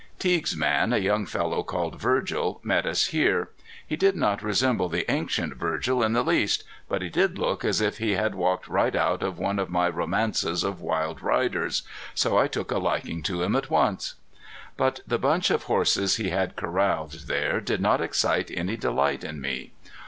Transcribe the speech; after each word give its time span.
Teague's 0.17 0.57
man, 0.57 0.93
a 0.93 0.97
young 0.97 1.27
fellow 1.27 1.61
called 1.61 2.01
Virgil, 2.01 2.59
met 2.63 2.87
us 2.87 3.05
here. 3.13 3.49
He 3.85 3.95
did 3.95 4.15
not 4.15 4.41
resemble 4.41 4.89
the 4.89 5.05
ancient 5.11 5.55
Virgil 5.57 6.01
in 6.01 6.13
the 6.13 6.23
least, 6.23 6.63
but 6.89 7.03
he 7.03 7.09
did 7.09 7.37
look 7.37 7.63
as 7.63 7.81
if 7.81 7.99
he 7.99 8.13
had 8.13 8.33
walked 8.33 8.67
right 8.67 8.95
out 8.95 9.21
of 9.21 9.37
one 9.37 9.59
of 9.59 9.69
my 9.69 9.87
romances 9.87 10.63
of 10.63 10.81
wild 10.81 11.21
riders. 11.21 11.83
So 12.15 12.35
I 12.35 12.47
took 12.47 12.71
a 12.71 12.79
liking 12.79 13.21
to 13.21 13.43
him 13.43 13.55
at 13.55 13.69
once. 13.69 14.15
But 14.75 15.01
the 15.05 15.19
bunch 15.19 15.51
of 15.51 15.65
horses 15.65 16.15
he 16.15 16.31
had 16.31 16.55
corralled 16.55 17.27
there 17.27 17.61
did 17.61 17.79
not 17.79 18.01
excite 18.01 18.49
any 18.49 18.77
delight 18.77 19.23
in 19.23 19.39
me. 19.39 19.71